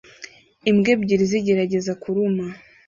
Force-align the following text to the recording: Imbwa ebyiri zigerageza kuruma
Imbwa 0.69 0.89
ebyiri 0.95 1.25
zigerageza 1.31 1.91
kuruma 2.01 2.45